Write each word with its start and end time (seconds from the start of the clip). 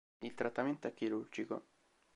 Il 0.23 0.33
trattamento 0.33 0.87
è 0.87 0.95
chirurgico. 0.95 1.65